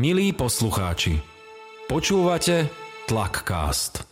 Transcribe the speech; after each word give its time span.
Milí 0.00 0.32
poslucháči, 0.32 1.20
počúvate 1.84 2.72
Tlakcast. 3.04 4.09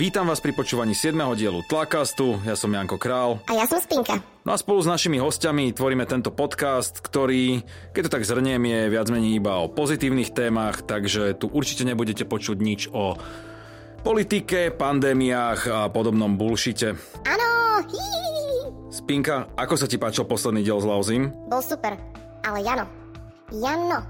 Vítam 0.00 0.32
vás 0.32 0.40
pri 0.40 0.56
počúvaní 0.56 0.96
7. 0.96 1.12
dielu 1.36 1.60
Tlakastu, 1.68 2.40
ja 2.48 2.56
som 2.56 2.72
Janko 2.72 2.96
Král. 2.96 3.36
A 3.44 3.52
ja 3.52 3.68
som 3.68 3.76
Spinka. 3.76 4.16
No 4.48 4.56
a 4.56 4.56
spolu 4.56 4.80
s 4.80 4.88
našimi 4.88 5.20
hostiami 5.20 5.76
tvoríme 5.76 6.08
tento 6.08 6.32
podcast, 6.32 7.04
ktorý, 7.04 7.60
keď 7.92 8.08
to 8.08 8.14
tak 8.16 8.24
zhrniem, 8.24 8.64
je 8.64 8.80
viac 8.96 9.12
menej 9.12 9.36
iba 9.36 9.60
o 9.60 9.68
pozitívnych 9.68 10.32
témach, 10.32 10.80
takže 10.80 11.36
tu 11.36 11.52
určite 11.52 11.84
nebudete 11.84 12.24
počuť 12.24 12.56
nič 12.64 12.88
o 12.96 13.12
politike, 14.00 14.72
pandémiách 14.72 15.60
a 15.68 15.80
podobnom 15.92 16.32
bullshite. 16.32 16.96
Áno! 17.28 17.84
Spinka, 18.88 19.52
ako 19.52 19.74
sa 19.76 19.84
ti 19.84 20.00
páčil 20.00 20.24
posledný 20.24 20.64
diel 20.64 20.80
s 20.80 20.88
Lauzim? 20.88 21.28
Bol 21.52 21.60
super, 21.60 21.92
ale 22.48 22.64
Jano, 22.64 22.88
Jano, 23.52 24.00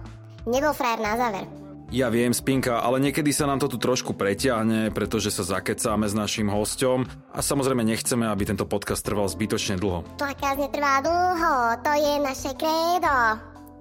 nebol 0.47 0.70
frajer 0.70 1.03
na 1.03 1.19
záver. 1.19 1.59
Ja 1.91 2.07
viem, 2.07 2.30
Spinka, 2.30 2.87
ale 2.87 3.03
niekedy 3.03 3.35
sa 3.35 3.51
nám 3.51 3.59
to 3.59 3.67
tu 3.67 3.75
trošku 3.75 4.15
preťahne, 4.15 4.95
pretože 4.95 5.35
sa 5.35 5.43
zakecáme 5.43 6.07
s 6.07 6.15
našim 6.15 6.47
hosťom 6.47 7.03
a 7.35 7.43
samozrejme 7.43 7.83
nechceme, 7.83 8.31
aby 8.31 8.47
tento 8.47 8.62
podcast 8.62 9.03
trval 9.03 9.27
zbytočne 9.27 9.75
dlho. 9.75 10.07
Tlakáz 10.15 10.55
netrvá 10.55 11.03
dlho, 11.03 11.83
to 11.83 11.91
je 11.98 12.12
naše 12.23 12.51
krédo. 12.55 13.11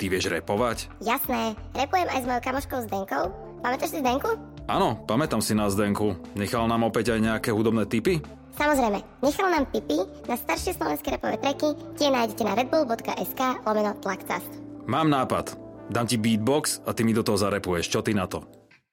Ty 0.02 0.06
vieš 0.10 0.26
repovať? 0.34 0.90
Jasné, 1.06 1.54
repujem 1.78 2.10
aj 2.10 2.20
s 2.24 2.26
mojou 2.26 2.42
kamoškou 2.50 2.80
Zdenkou. 2.90 3.24
Pamätáš 3.62 3.94
si 3.94 4.02
Zdenku? 4.02 4.30
Áno, 4.66 5.06
pamätám 5.06 5.46
si 5.46 5.54
na 5.54 5.70
Zdenku. 5.70 6.18
Nechal 6.34 6.66
nám 6.66 6.90
opäť 6.90 7.14
aj 7.14 7.22
nejaké 7.22 7.54
hudobné 7.54 7.86
tipy? 7.86 8.26
Samozrejme, 8.58 9.06
nechal 9.22 9.54
nám 9.54 9.70
tipy 9.70 10.02
na 10.26 10.34
staršie 10.34 10.74
slovenské 10.74 11.14
repové 11.14 11.38
treky, 11.38 11.78
tie 12.02 12.10
nájdete 12.10 12.42
na 12.42 12.58
redbull.sk 12.58 13.42
lomeno 13.70 13.94
tlakcast. 14.02 14.50
Mám 14.90 15.14
nápad. 15.14 15.69
Dám 15.90 16.06
ti 16.06 16.22
beatbox 16.22 16.86
a 16.86 16.94
ty 16.94 17.02
mi 17.02 17.18
do 17.18 17.26
toho 17.26 17.42
zarepuješ. 17.42 17.90
Čo 17.90 18.06
ty 18.06 18.14
na 18.14 18.30
to? 18.30 18.46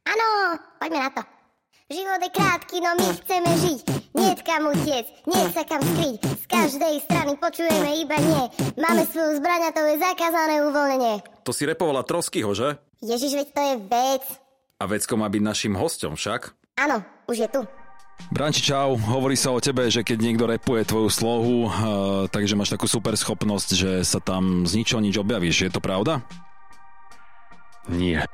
Áno, 0.08 0.56
poďme 0.80 1.04
na 1.04 1.10
to. 1.12 1.22
Život 1.86 2.18
je 2.18 2.30
krátky, 2.34 2.76
no 2.82 2.90
my 2.98 3.08
chceme 3.22 3.50
žiť. 3.62 3.80
Nie 4.16 4.32
kam 4.42 4.74
utiec, 4.74 5.06
nie 5.28 5.44
sa 5.54 5.62
kam 5.62 5.78
skryť. 5.78 6.18
Z 6.18 6.44
každej 6.50 6.94
strany 7.04 7.38
počujeme 7.38 8.00
iba 8.02 8.18
nie. 8.18 8.42
Máme 8.74 9.06
svoju 9.06 9.38
zbraň 9.38 9.70
a 9.70 9.70
to 9.70 9.86
je 9.86 9.94
zakázané 10.02 10.66
uvoľnenie. 10.66 11.22
To 11.46 11.54
si 11.54 11.62
repovala 11.62 12.02
Troskyho, 12.02 12.50
že? 12.56 12.80
Ježiš, 13.04 13.38
veď 13.38 13.48
to 13.54 13.60
je 13.62 13.74
vec. 13.86 14.24
A 14.80 14.84
vecko 14.90 15.14
má 15.14 15.30
byť 15.30 15.42
našim 15.46 15.74
hostom 15.78 16.18
však? 16.18 16.56
Áno, 16.80 17.04
už 17.30 17.44
je 17.44 17.48
tu. 17.54 17.60
Branči, 18.32 18.64
čau. 18.64 18.96
Hovorí 18.96 19.36
sa 19.36 19.52
o 19.52 19.60
tebe, 19.60 19.86
že 19.92 20.00
keď 20.00 20.18
niekto 20.18 20.48
repuje 20.48 20.82
tvoju 20.82 21.12
slohu, 21.12 21.68
uh, 21.68 21.72
takže 22.32 22.56
máš 22.56 22.72
takú 22.72 22.88
super 22.88 23.12
schopnosť, 23.14 23.68
že 23.76 23.90
sa 24.02 24.18
tam 24.18 24.64
z 24.64 24.80
ničoho 24.80 25.04
nič 25.04 25.20
objavíš. 25.20 25.68
Je 25.68 25.70
to 25.70 25.84
pravda? 25.84 26.24
Nie. 27.90 28.26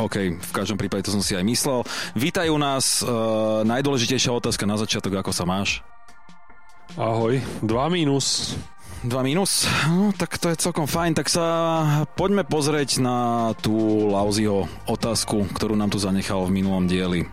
OK, 0.00 0.40
v 0.40 0.52
každom 0.56 0.80
prípade 0.80 1.04
to 1.04 1.12
som 1.12 1.20
si 1.20 1.36
aj 1.36 1.44
myslel. 1.44 1.84
Vítajú 2.16 2.56
nás. 2.56 3.04
Uh, 3.04 3.62
najdôležitejšia 3.68 4.32
otázka 4.32 4.64
na 4.64 4.80
začiatok, 4.80 5.20
ako 5.20 5.32
sa 5.34 5.44
máš? 5.44 5.84
Ahoj, 6.96 7.40
2 7.64 7.68
mínus. 7.92 8.56
2 9.04 9.26
mínus? 9.26 9.66
No, 9.88 10.14
tak 10.14 10.38
to 10.38 10.48
je 10.52 10.60
celkom 10.62 10.86
fajn. 10.86 11.18
Tak 11.18 11.28
sa 11.28 11.46
poďme 12.14 12.46
pozrieť 12.46 13.02
na 13.02 13.50
tú 13.58 14.08
Lauziho 14.08 14.70
otázku, 14.86 15.44
ktorú 15.52 15.74
nám 15.74 15.90
tu 15.90 15.98
zanechal 15.98 16.46
v 16.46 16.54
minulom 16.62 16.86
dieli. 16.86 17.26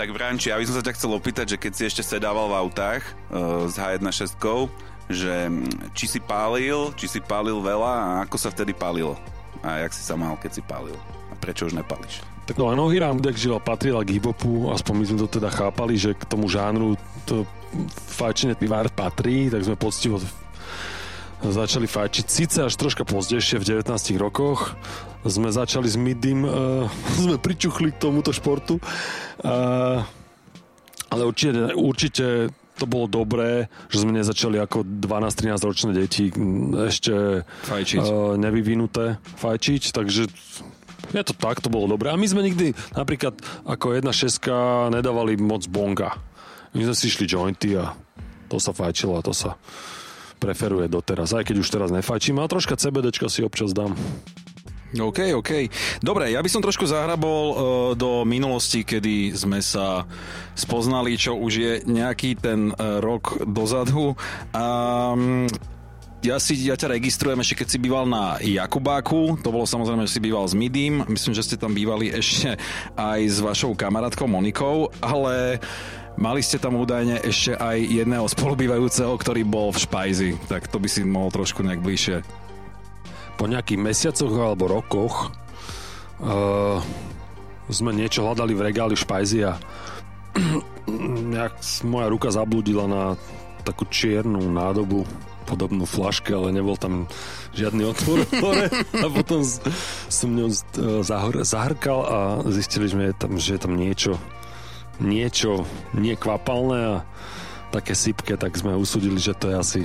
Tak 0.00 0.08
Branči, 0.08 0.48
ja 0.48 0.56
by 0.56 0.64
som 0.64 0.76
sa 0.80 0.84
ťa 0.84 0.96
chcel 0.96 1.12
opýtať, 1.12 1.46
že 1.54 1.60
keď 1.60 1.72
si 1.76 1.82
ešte 1.84 2.02
sedával 2.02 2.48
v 2.48 2.58
autách 2.64 3.02
uh, 3.28 3.68
s 3.68 3.76
H1.6, 3.76 4.40
že 5.12 5.52
mm, 5.52 5.92
či 5.92 6.06
si 6.08 6.18
pálil, 6.18 6.96
či 6.96 7.06
si 7.06 7.20
pálil 7.20 7.60
veľa 7.60 7.92
a 7.92 8.06
ako 8.24 8.36
sa 8.40 8.48
vtedy 8.48 8.72
pálilo? 8.72 9.20
A 9.62 9.86
jak 9.86 9.94
si 9.94 10.02
sa 10.02 10.18
mal, 10.18 10.34
keď 10.38 10.50
si 10.58 10.62
palil? 10.62 10.98
A 11.30 11.34
prečo 11.38 11.70
už 11.70 11.78
nepališ? 11.78 12.22
Tak 12.42 12.58
no, 12.58 12.74
Anohy 12.74 12.98
Ramdek 12.98 13.38
žila 13.38 13.62
patrila 13.62 14.02
k 14.02 14.18
hip-hopu, 14.18 14.74
aspoň 14.74 14.94
my 14.98 15.04
sme 15.06 15.18
to 15.22 15.28
teda 15.30 15.48
chápali, 15.54 15.94
že 15.94 16.18
k 16.18 16.26
tomu 16.26 16.50
žánru 16.50 16.98
to 17.22 17.46
fajčenie 18.18 18.58
pivár 18.58 18.90
patrí, 18.90 19.46
tak 19.46 19.62
sme 19.62 19.78
poctivo 19.78 20.18
začali 21.42 21.86
fajčiť. 21.86 22.26
Sice 22.26 22.58
až 22.66 22.74
troška 22.74 23.06
pozdejšie 23.06 23.62
v 23.62 23.82
19 23.82 24.18
rokoch 24.18 24.74
sme 25.22 25.54
začali 25.54 25.86
s 25.86 25.94
midym, 25.94 26.42
uh, 26.42 26.86
sme 27.22 27.38
pričuchli 27.38 27.94
k 27.94 28.00
tomuto 28.02 28.34
športu. 28.34 28.82
Uh, 29.42 30.02
ale 31.12 31.22
určite, 31.28 31.76
určite 31.76 32.26
to 32.78 32.84
bolo 32.88 33.06
dobré, 33.06 33.68
že 33.92 34.02
sme 34.02 34.16
nezačali 34.16 34.56
ako 34.56 34.84
12-13 34.84 35.68
ročné 35.68 35.90
deti 35.92 36.32
ešte 36.88 37.44
fajčiť. 37.68 38.00
Uh, 38.00 38.34
nevyvinuté 38.40 39.20
fajčiť, 39.38 39.92
takže 39.92 40.22
je 41.12 41.22
to 41.26 41.34
tak, 41.36 41.60
to 41.60 41.68
bolo 41.68 41.90
dobré. 41.90 42.08
A 42.08 42.16
my 42.16 42.24
sme 42.24 42.46
nikdy 42.46 42.72
napríklad 42.96 43.36
ako 43.68 43.98
jedna 43.98 44.14
šeska 44.14 44.88
nedávali 44.88 45.36
moc 45.36 45.68
bonga. 45.68 46.16
My 46.72 46.88
sme 46.88 46.96
si 46.96 47.12
šli 47.12 47.28
jointy 47.28 47.76
a 47.76 47.92
to 48.48 48.56
sa 48.56 48.72
fajčilo 48.72 49.20
a 49.20 49.24
to 49.24 49.36
sa 49.36 49.60
preferuje 50.40 50.88
doteraz. 50.88 51.36
Aj 51.36 51.44
keď 51.44 51.62
už 51.62 51.68
teraz 51.68 51.90
nefajčím, 51.92 52.40
ale 52.40 52.50
troška 52.50 52.74
CBDčka 52.74 53.28
si 53.28 53.44
občas 53.44 53.70
dám. 53.76 53.94
OK, 54.92 55.32
OK. 55.32 55.72
Dobre, 56.04 56.36
ja 56.36 56.44
by 56.44 56.50
som 56.52 56.60
trošku 56.60 56.84
zahrabol 56.84 57.44
uh, 57.48 57.56
do 57.96 58.28
minulosti, 58.28 58.84
kedy 58.84 59.32
sme 59.32 59.64
sa 59.64 60.04
spoznali, 60.52 61.16
čo 61.16 61.32
už 61.40 61.52
je 61.56 61.72
nejaký 61.88 62.36
ten 62.36 62.76
uh, 62.76 63.00
rok 63.00 63.40
dozadu. 63.48 64.12
Um, 64.52 65.48
ja, 66.22 66.36
si, 66.38 66.54
ja 66.60 66.76
ťa 66.76 66.92
registrujem 66.92 67.40
ešte 67.40 67.64
keď 67.64 67.68
si 67.72 67.78
býval 67.82 68.04
na 68.06 68.38
Jakubáku, 68.38 69.40
to 69.40 69.48
bolo 69.50 69.66
samozrejme, 69.66 70.06
že 70.06 70.14
si 70.14 70.20
býval 70.22 70.46
s 70.46 70.54
Midím, 70.54 71.02
myslím, 71.08 71.34
že 71.34 71.42
ste 71.42 71.56
tam 71.58 71.74
bývali 71.74 72.12
ešte 72.14 72.60
aj 72.94 73.20
s 73.26 73.38
vašou 73.42 73.74
kamarátkou 73.74 74.30
Monikou, 74.30 74.92
ale 75.02 75.58
mali 76.14 76.44
ste 76.44 76.62
tam 76.62 76.78
údajne 76.78 77.26
ešte 77.26 77.58
aj 77.58 77.74
jedného 77.74 78.28
spolubývajúceho, 78.28 79.10
ktorý 79.18 79.42
bol 79.42 79.74
v 79.74 79.82
Špajzi, 79.82 80.30
tak 80.46 80.70
to 80.70 80.78
by 80.78 80.86
si 80.86 81.02
mohol 81.02 81.32
trošku 81.32 81.64
nejak 81.64 81.82
bližšie 81.82 82.41
po 83.36 83.44
nejakých 83.48 83.80
mesiacoch 83.80 84.32
alebo 84.32 84.70
rokoch 84.70 85.32
uh, 86.22 86.78
sme 87.72 87.96
niečo 87.96 88.26
hľadali 88.26 88.52
v 88.52 88.64
regáli 88.68 88.94
špajzi 88.94 89.40
a 89.48 89.52
moja 91.92 92.06
ruka 92.10 92.28
zabludila 92.32 92.84
na 92.88 93.02
takú 93.62 93.86
čiernu 93.86 94.42
nádobu 94.50 95.06
podobnú 95.46 95.84
flaške, 95.84 96.32
ale 96.32 96.54
nebol 96.54 96.78
tam 96.78 97.06
žiadny 97.54 97.82
otvor 97.92 98.24
hore. 98.40 98.66
A 98.94 99.06
potom 99.10 99.42
som 100.08 100.30
ňou 100.32 100.50
e, 100.50 100.56
zahr- 101.02 101.42
zahrkal 101.44 102.00
a 102.06 102.18
zistili 102.50 102.86
sme, 102.88 103.10
že 103.36 103.58
je 103.58 103.60
tam 103.60 103.74
niečo 103.74 104.16
niečo 105.02 105.66
nekvapalné 105.96 106.80
a 107.00 107.04
také 107.74 107.96
sypke, 107.96 108.36
tak 108.36 108.54
sme 108.54 108.76
usudili, 108.76 109.16
že 109.16 109.34
to 109.34 109.50
je 109.50 109.56
asi 109.56 109.82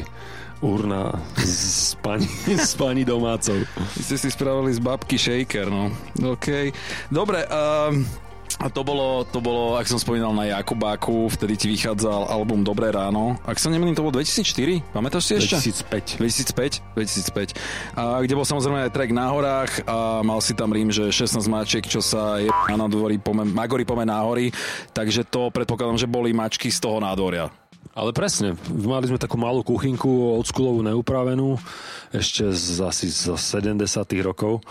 urna 0.62 1.13
s 1.38 1.95
pani, 2.01 2.28
s 2.69 2.73
pani 2.73 3.06
domácou. 3.06 3.62
Vy 3.97 4.01
ste 4.03 4.18
si 4.18 4.29
spravili 4.31 4.73
z 4.73 4.79
babky 4.81 5.18
shaker, 5.18 5.69
no. 5.69 5.94
OK. 6.22 6.73
Dobre, 7.13 7.45
um, 7.45 8.06
a 8.57 8.73
to 8.73 8.81
bolo, 8.81 9.22
to 9.29 9.38
bolo, 9.38 9.78
ak 9.78 9.85
som 9.85 10.01
spomínal 10.01 10.34
na 10.34 10.50
Jakubáku, 10.50 11.29
vtedy 11.29 11.53
ti 11.62 11.67
vychádzal 11.69 12.25
album 12.34 12.66
Dobré 12.66 12.90
ráno. 12.90 13.38
Ak 13.46 13.62
sa 13.62 13.69
nemýlim, 13.69 13.94
to 13.94 14.01
bolo 14.01 14.17
2004? 14.17 14.97
Pamätáš 14.97 15.29
si 15.29 15.34
ešte? 15.38 15.62
2005. 15.85 16.17
2005, 16.17 16.97
2005. 16.97 17.53
A 17.93 18.17
kde 18.26 18.34
bol 18.34 18.49
samozrejme 18.49 18.90
aj 18.90 18.91
track 18.97 19.11
na 19.14 19.29
horách 19.29 19.72
a 19.85 20.26
mal 20.26 20.41
si 20.41 20.58
tam 20.58 20.73
rím, 20.73 20.90
že 20.90 21.14
16 21.14 21.37
mačiek, 21.46 21.85
čo 21.85 22.02
sa 22.02 22.41
je 22.41 22.49
na 22.49 22.87
dvorí 22.90 23.22
pome, 23.22 23.46
Magori 23.46 23.85
pome 23.85 24.09
náhory, 24.09 24.49
takže 24.90 25.29
to 25.29 25.53
predpokladám, 25.53 26.02
že 26.02 26.09
boli 26.09 26.34
mačky 26.34 26.73
z 26.73 26.81
toho 26.81 26.97
nádoria. 26.97 27.53
Ale 27.97 28.14
presne, 28.14 28.53
mali 28.70 29.09
sme 29.09 29.18
takú 29.18 29.41
malú 29.41 29.66
kuchynku 29.66 30.38
odskulovú 30.38 30.85
neupravenú, 30.85 31.58
ešte 32.14 32.53
z, 32.53 32.85
asi 32.85 33.09
z 33.09 33.34
70 33.34 33.82
rokov 34.22 34.62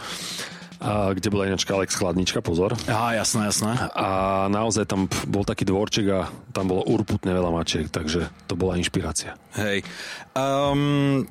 a 0.77 1.17
kde 1.17 1.33
bola 1.33 1.49
ináčka 1.49 1.73
Alex 1.73 1.97
Chladnička, 1.97 2.45
pozor. 2.45 2.77
Á, 2.85 3.17
jasné, 3.17 3.49
jasné. 3.49 3.73
A 3.97 4.09
naozaj 4.53 4.85
tam 4.85 5.09
bol 5.25 5.43
taký 5.43 5.65
dvorček 5.65 6.07
a 6.13 6.29
tam 6.53 6.69
bolo 6.69 6.85
urputne 6.85 7.33
veľa 7.33 7.49
mačiek, 7.49 7.89
takže 7.89 8.29
to 8.45 8.55
bola 8.55 8.77
inšpirácia. 8.77 9.41
Hej. 9.57 9.83
Um, 10.37 11.25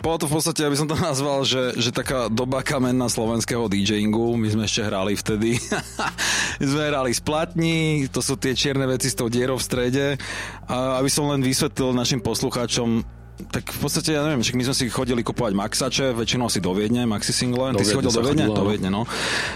bolo 0.00 0.16
to 0.16 0.26
v 0.28 0.34
podstate, 0.40 0.64
aby 0.64 0.76
som 0.76 0.88
to 0.88 0.96
nazval, 1.08 1.44
že, 1.44 1.76
že 1.76 1.92
taká 1.92 2.32
doba 2.32 2.64
kamenná 2.64 3.06
slovenského 3.12 3.68
DJingu. 3.68 4.34
My 4.40 4.48
sme 4.48 4.64
ešte 4.64 4.82
hrali 4.88 5.12
vtedy. 5.14 5.60
My 6.60 6.64
sme 6.64 6.82
hrali 6.88 7.12
splatní, 7.12 8.08
to 8.08 8.24
sú 8.24 8.36
tie 8.40 8.56
čierne 8.56 8.88
veci 8.88 9.12
s 9.12 9.16
tou 9.16 9.28
dierou 9.28 9.60
v 9.60 9.66
strede. 9.68 10.06
A 10.68 11.00
aby 11.00 11.12
som 11.12 11.28
len 11.28 11.44
vysvetlil 11.44 11.92
našim 11.92 12.24
poslucháčom, 12.24 13.19
tak 13.48 13.72
v 13.72 13.78
podstate, 13.80 14.12
ja 14.12 14.20
neviem, 14.26 14.44
my 14.44 14.64
sme 14.68 14.74
si 14.76 14.92
chodili 14.92 15.24
kupovať 15.24 15.52
Maxače, 15.56 16.06
väčšinou 16.12 16.52
asi 16.52 16.60
do 16.60 16.76
Viedne, 16.76 17.08
Maxi 17.08 17.32
Single. 17.32 17.72
Ty 17.72 17.84
si 17.86 17.96
chodil 17.96 18.12
do 18.12 18.22
Viedne? 18.22 18.44
Do. 18.50 18.64
Viedne, 18.68 18.90
no. 18.92 19.08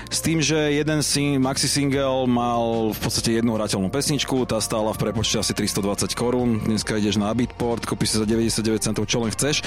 S 0.08 0.24
tým, 0.24 0.40
že 0.40 0.56
jeden 0.72 1.04
sing, 1.04 1.36
Maxi 1.36 1.68
Single 1.68 2.24
mal 2.24 2.92
v 2.94 2.98
podstate 2.98 3.36
jednu 3.36 3.52
hrateľnú 3.54 3.92
pesničku, 3.92 4.48
tá 4.48 4.62
stála 4.64 4.96
v 4.96 4.98
prepočte 5.04 5.42
asi 5.42 5.52
320 5.52 6.08
korún. 6.16 6.64
Dneska 6.64 6.96
ideš 6.96 7.20
na 7.20 7.28
Beatport, 7.36 7.84
kúpiš 7.84 8.16
si 8.16 8.16
za 8.22 8.26
99 8.26 8.80
centov, 8.80 9.04
čo 9.04 9.20
len 9.20 9.28
chceš. 9.34 9.60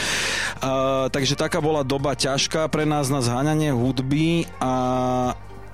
Uh, 0.60 1.08
takže 1.14 1.38
taká 1.38 1.62
bola 1.62 1.86
doba 1.86 2.18
ťažká 2.18 2.66
pre 2.74 2.88
nás 2.90 3.12
na 3.14 3.22
zháňanie 3.22 3.76
hudby 3.76 4.50
a 4.58 4.74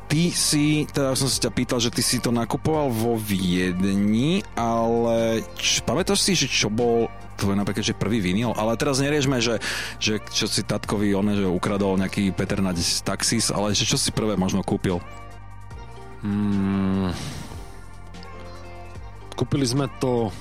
Ty 0.04 0.24
si, 0.30 0.86
teda 0.92 1.18
som 1.18 1.26
sa 1.26 1.50
ťa 1.50 1.52
pýtal, 1.56 1.80
že 1.82 1.90
ty 1.90 2.06
si 2.06 2.22
to 2.22 2.30
nakupoval 2.30 2.92
vo 2.94 3.18
Viedni, 3.18 4.46
ale 4.54 5.42
č, 5.58 5.82
pamätáš 5.82 6.22
si, 6.22 6.38
že 6.38 6.46
čo 6.46 6.70
bol 6.70 7.10
tvoj 7.38 7.58
napríklad, 7.58 7.82
že 7.82 7.98
prvý 7.98 8.22
vinyl, 8.22 8.54
ale 8.54 8.78
teraz 8.78 9.02
neriešme, 9.02 9.42
že, 9.42 9.58
že 9.98 10.22
čo 10.30 10.46
si 10.46 10.62
tatkovi 10.62 11.18
on, 11.18 11.34
že 11.34 11.50
ukradol 11.50 11.98
nejaký 11.98 12.30
Peter 12.32 12.62
na 12.62 12.72
taxis, 13.02 13.50
ale 13.50 13.74
že 13.74 13.90
čo 13.90 13.98
si 13.98 14.14
prvé 14.14 14.38
možno 14.38 14.62
kúpil? 14.62 15.02
Mm, 16.24 17.12
kúpili 19.36 19.66
sme 19.68 19.90
to 20.00 20.32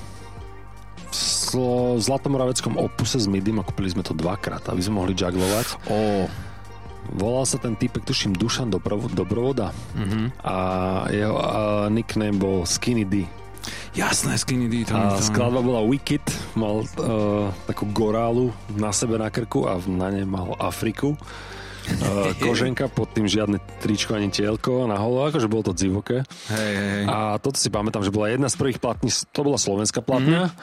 v 1.53 1.99
Zlatomoraveckom 2.01 2.81
opuse 2.81 3.21
s 3.21 3.29
Midim 3.29 3.61
a 3.61 3.67
kúpili 3.67 3.93
sme 3.93 4.01
to 4.01 4.17
dvakrát, 4.17 4.65
aby 4.73 4.81
sme 4.81 5.05
mohli 5.05 5.13
jugglovať. 5.13 5.91
Ó, 5.93 6.25
Volal 7.09 7.45
sa 7.45 7.57
ten 7.57 7.75
typek, 7.75 8.03
tuším, 8.03 8.33
Dušan 8.33 8.69
Dobrovo- 8.69 9.11
Dobrovoda 9.11 9.75
a 10.41 10.55
jeho 11.09 11.35
a 11.35 11.53
nickname 11.89 12.35
bol 12.35 12.63
Skinny 12.63 13.03
D. 13.03 13.27
jasné, 13.93 14.35
Skinny 14.35 14.67
D. 14.67 14.87
To 14.87 14.95
A 14.95 15.15
to- 15.15 15.23
skladba 15.23 15.61
bola 15.61 15.83
Wicked, 15.83 16.23
mal 16.55 16.83
uh, 16.83 17.51
takú 17.65 17.87
gorálu 17.89 18.49
na 18.71 18.91
sebe 18.91 19.17
na 19.17 19.29
krku 19.29 19.67
a 19.67 19.77
na 19.85 20.09
nej 20.09 20.25
mal 20.25 20.55
Afriku. 20.57 21.19
Uh, 21.83 22.31
koženka, 22.45 22.87
pod 22.87 23.11
tým 23.11 23.27
žiadne 23.27 23.59
tričko 23.81 24.15
ani 24.15 24.31
tielko 24.31 24.87
na 24.87 24.95
holo, 24.97 25.27
akože 25.27 25.51
bolo 25.51 25.71
to 25.71 25.75
divoké. 25.75 26.23
Hej, 26.49 26.73
hej. 26.79 27.03
A 27.07 27.37
toto 27.39 27.59
si 27.59 27.69
pamätám, 27.69 28.07
že 28.07 28.15
bola 28.15 28.31
jedna 28.31 28.47
z 28.47 28.57
prvých 28.57 28.79
platní, 28.79 29.11
to 29.11 29.41
bola 29.43 29.59
slovenská 29.59 29.99
platňa, 30.01 30.49
Mhm. 30.49 30.55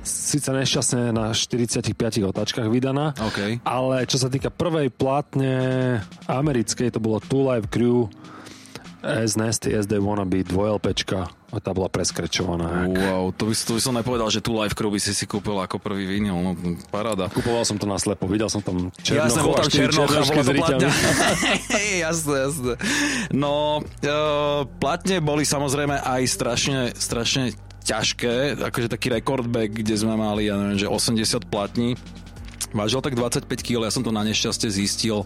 síce 0.00 0.48
nešťastne 0.48 1.10
na 1.10 1.34
45 1.34 1.94
otáčkach 2.22 2.70
vydaná, 2.70 3.12
OK. 3.18 3.58
ale 3.66 4.06
čo 4.06 4.16
sa 4.16 4.30
týka 4.30 4.48
prvej 4.48 4.94
platne 4.94 5.52
americkej, 6.26 6.94
to 6.94 7.02
bolo 7.02 7.18
Two 7.18 7.42
Live 7.42 7.66
Crew 7.68 8.06
S 8.98 9.34
Nasty 9.34 9.70
as 9.70 9.86
They 9.86 9.98
Wanna 9.98 10.26
Be 10.26 10.42
2LPčka 10.42 11.30
a 11.48 11.58
tá 11.58 11.70
bola 11.70 11.86
preskrečovaná. 11.86 12.84
jak- 12.84 12.98
Wow, 12.98 13.30
to 13.30 13.46
by, 13.46 13.54
to 13.54 13.72
by 13.72 13.80
som 13.80 13.94
nepovedal, 13.94 14.28
že 14.28 14.42
tu 14.42 14.52
Live 14.52 14.74
Crew 14.74 14.90
by 14.90 14.98
si 14.98 15.14
si 15.14 15.24
kúpil 15.24 15.54
ako 15.56 15.78
prvý 15.78 16.04
vinyl, 16.04 16.34
no 16.34 16.52
paráda. 16.88 17.30
Kupoval 17.30 17.62
som 17.62 17.78
to 17.78 17.86
na 17.86 17.96
slepo, 17.96 18.26
videl 18.26 18.50
som 18.50 18.60
tam 18.60 18.90
Jasné, 19.00 19.40
bol 19.40 19.54
Černochov 19.54 19.54
a 19.54 19.62
tam 19.62 19.70
Černoch 19.70 20.10
a 20.10 20.20
bola 20.20 20.42
to 20.42 20.52
platňa. 20.52 20.88
jasné, 22.04 22.36
jasné. 22.44 22.72
No, 23.30 23.80
uh, 23.80 24.66
platne 24.76 25.22
boli 25.22 25.46
samozrejme 25.46 25.94
aj 25.98 26.22
strašne, 26.26 26.80
strašne 26.92 27.54
ťažké, 27.86 28.60
akože 28.60 28.92
taký 28.92 29.08
recordback, 29.08 29.72
kde 29.72 29.94
sme 29.96 30.12
mali, 30.12 30.52
ja 30.52 30.60
neviem, 30.60 30.76
že 30.76 30.90
80 30.90 31.48
platní. 31.48 31.96
Vážil 32.68 33.00
tak 33.00 33.16
25 33.16 33.48
kg, 33.64 33.88
ja 33.88 33.92
som 33.94 34.04
to 34.04 34.12
na 34.12 34.20
nešťastie 34.20 34.68
zistil 34.68 35.24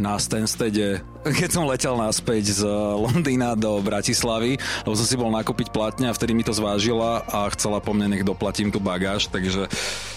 na 0.00 0.16
Stanstede, 0.16 1.04
keď 1.20 1.50
som 1.52 1.68
letel 1.68 1.92
naspäť 2.00 2.56
z 2.56 2.62
Londýna 2.96 3.52
do 3.52 3.76
Bratislavy, 3.84 4.56
lebo 4.88 4.96
som 4.96 5.04
si 5.04 5.20
bol 5.20 5.28
nakúpiť 5.28 5.68
platne 5.68 6.08
a 6.08 6.16
vtedy 6.16 6.32
mi 6.32 6.40
to 6.40 6.56
zvážila 6.56 7.20
a 7.28 7.52
chcela 7.52 7.84
po 7.84 7.92
mne, 7.92 8.16
nech 8.16 8.24
doplatím 8.24 8.72
tú 8.72 8.80
bagáž, 8.80 9.28
takže 9.28 9.68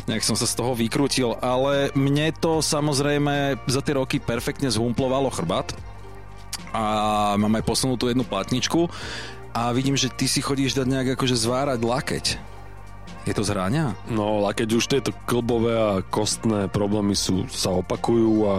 nejak 0.07 0.24
som 0.24 0.39
sa 0.39 0.47
z 0.47 0.56
toho 0.56 0.71
vykrútil, 0.71 1.35
ale 1.44 1.91
mne 1.94 2.31
to 2.39 2.63
samozrejme 2.63 3.59
za 3.68 3.83
tie 3.83 4.00
roky 4.00 4.24
perfektne 4.24 4.71
zhumplovalo 4.71 5.27
chrbát 5.27 5.75
a 6.71 7.36
mám 7.36 7.59
aj 7.59 7.68
posunutú 7.68 8.07
jednu 8.07 8.24
platničku 8.24 8.88
a 9.53 9.69
vidím, 9.75 10.00
že 10.00 10.09
ty 10.09 10.25
si 10.25 10.41
chodíš 10.41 10.74
dať 10.74 10.88
nejak 10.88 11.07
akože 11.19 11.36
zvárať 11.38 11.79
lakeť. 11.83 12.52
Je 13.24 13.31
to 13.31 13.44
zráňa? 13.48 13.96
No, 14.12 14.44
a 14.44 14.52
keď 14.52 14.70
už 14.75 14.86
tieto 14.92 15.16
klbové 15.24 15.72
a 15.74 16.04
kostné 16.04 16.68
problémy 16.68 17.16
sú, 17.16 17.48
sa 17.48 17.72
opakujú 17.72 18.34
a 18.44 18.56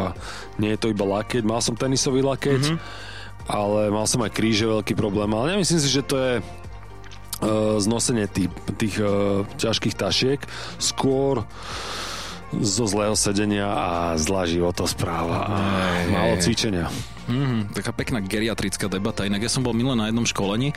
nie 0.56 0.72
je 0.72 0.80
to 0.80 0.88
iba 0.88 1.04
lakeť, 1.04 1.44
mal 1.44 1.60
som 1.60 1.76
tenisový 1.76 2.24
lakeť, 2.24 2.72
Mhm. 2.72 2.76
ale 3.44 3.92
mal 3.92 4.08
som 4.08 4.24
aj 4.24 4.32
kríže 4.32 4.64
veľký 4.64 4.96
problém, 4.96 5.28
ale 5.36 5.52
nemyslím 5.60 5.80
si, 5.84 5.88
že 5.92 6.00
to 6.00 6.16
je 6.16 6.32
uh, 6.40 7.76
znosenie 7.76 8.24
tých, 8.24 8.48
tých 8.80 8.96
uh, 9.04 9.44
ťažkých 9.60 9.94
tašiek, 10.00 10.40
skôr 10.80 11.44
zo 12.54 12.86
zlého 12.86 13.18
sedenia 13.18 13.66
a 13.66 13.90
zlá 14.14 14.46
životospráva 14.46 15.38
a 15.42 15.58
málo 16.06 16.38
cvičenia. 16.38 16.86
Mm, 17.26 17.72
taká 17.74 17.90
pekná 17.90 18.22
geriatrická 18.22 18.86
debata. 18.86 19.26
Inak 19.26 19.42
ja 19.42 19.50
som 19.50 19.64
bol 19.64 19.74
milé 19.74 19.96
na 19.96 20.06
jednom 20.06 20.22
školení 20.22 20.70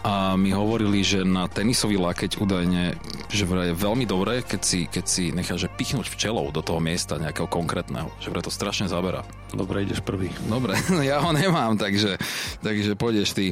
a 0.00 0.32
mi 0.36 0.48
hovorili, 0.48 1.04
že 1.04 1.28
na 1.28 1.44
tenisový 1.44 2.00
lakeť 2.00 2.40
údajne, 2.40 2.96
že 3.28 3.44
vraj 3.44 3.72
je 3.72 3.76
veľmi 3.76 4.08
dobré, 4.08 4.40
keď 4.40 4.60
si, 4.64 4.80
keď 4.88 5.04
si 5.04 5.24
necháš 5.28 5.68
pichnúť 5.76 6.08
včelou 6.08 6.48
do 6.48 6.64
toho 6.64 6.80
miesta 6.80 7.20
nejakého 7.20 7.44
konkrétneho. 7.44 8.08
Že 8.24 8.30
vraj 8.32 8.44
to 8.44 8.52
strašne 8.52 8.88
zabera. 8.88 9.26
Dobre, 9.52 9.84
ideš 9.84 10.00
prvý. 10.00 10.32
Dobre, 10.48 10.76
ja 11.10 11.20
ho 11.20 11.30
nemám, 11.36 11.76
takže, 11.76 12.16
takže 12.64 12.96
pôjdeš 12.96 13.36
ty. 13.36 13.46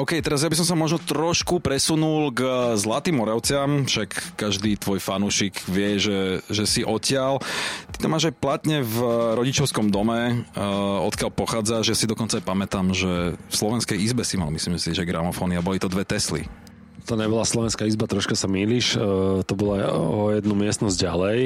OK, 0.00 0.16
teraz 0.24 0.40
ja 0.40 0.48
by 0.48 0.56
som 0.56 0.64
sa 0.64 0.72
možno 0.72 0.96
trošku 0.96 1.60
presunul 1.60 2.32
k 2.32 2.72
Zlatým 2.80 3.20
Moravciam, 3.20 3.84
však 3.84 4.32
každý 4.32 4.80
tvoj 4.80 4.96
fanúšik 4.96 5.60
vie, 5.68 6.00
že, 6.00 6.40
že 6.48 6.64
si 6.64 6.80
odtiaľ. 6.80 7.44
Ty 7.92 7.96
to 8.00 8.08
máš 8.08 8.32
aj 8.32 8.40
platne 8.40 8.80
v 8.80 8.96
rodičovskom 9.36 9.92
dome, 9.92 10.48
uh, 10.56 11.04
odkiaľ 11.04 11.36
pochádza, 11.36 11.84
že 11.84 11.92
si 11.92 12.08
dokonca 12.08 12.40
aj 12.40 12.48
pamätám, 12.48 12.96
že 12.96 13.36
v 13.36 13.54
Slovenskej 13.54 14.00
izbe 14.00 14.24
si 14.24 14.40
mal, 14.40 14.48
myslím 14.48 14.80
si, 14.80 14.96
že 14.96 15.04
gramofóny 15.04 15.60
a 15.60 15.64
boli 15.64 15.76
to 15.76 15.92
dve 15.92 16.08
Tesly. 16.08 16.48
To 17.04 17.20
nebola 17.20 17.44
slovenská 17.44 17.84
izba, 17.84 18.08
troška 18.08 18.38
sa 18.38 18.48
mýliš. 18.48 18.94
To 19.44 19.54
bola 19.58 19.88
o 19.90 20.30
jednu 20.30 20.54
miestnosť 20.54 20.96
ďalej. 20.96 21.38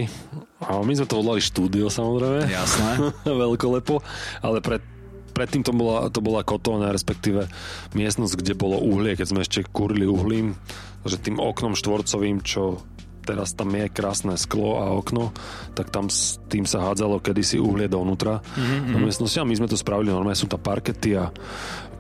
A 0.61 0.83
my 0.83 0.93
sme 0.93 1.07
to 1.09 1.19
volali 1.25 1.41
štúdio, 1.41 1.89
samozrejme. 1.89 2.53
Jasné. 2.53 2.91
Veľkolepo. 3.25 4.05
Ale 4.45 4.61
pred, 4.61 4.85
predtým 5.35 5.67
to 5.67 5.75
bola, 5.75 6.09
to 6.09 6.23
bola 6.23 6.47
kotolňa, 6.47 6.95
respektíve 6.95 7.51
miestnosť, 7.93 8.39
kde 8.39 8.55
bolo 8.55 8.79
uhlie, 8.79 9.19
keď 9.19 9.27
sme 9.27 9.43
ešte 9.43 9.67
kurili 9.67 10.07
uhlím. 10.07 10.55
Takže 11.03 11.21
tým 11.21 11.37
oknom 11.43 11.77
štvorcovým, 11.77 12.41
čo 12.41 12.81
teraz 13.25 13.57
tam 13.57 13.73
je 13.73 13.89
krásne 13.89 14.37
sklo 14.37 14.79
a 14.85 14.93
okno, 14.95 15.33
tak 15.73 15.89
tam 15.89 16.13
s 16.13 16.37
tým 16.53 16.69
sa 16.69 16.85
hádzalo 16.85 17.25
kedysi 17.25 17.57
uhlie 17.57 17.89
dovnútra 17.89 18.45
mm-hmm. 18.45 18.93
do 18.93 18.99
miestnosti 19.01 19.41
a 19.41 19.49
my 19.49 19.57
sme 19.57 19.69
to 19.69 19.81
spravili 19.81 20.13
normálne, 20.13 20.37
sú 20.37 20.47
tam 20.47 20.61
parkety 20.61 21.17
a 21.17 21.33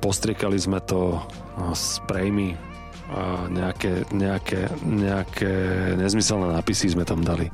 postriekali 0.04 0.60
sme 0.60 0.84
to 0.84 1.16
no, 1.56 1.72
sprejmi 1.72 2.74
a 3.04 3.48
nejaké, 3.48 4.08
nejaké, 4.12 4.68
nejaké 4.84 5.52
nezmyselné 5.96 6.56
nápisy 6.56 6.92
sme 6.92 7.04
tam 7.04 7.20
dali 7.20 7.48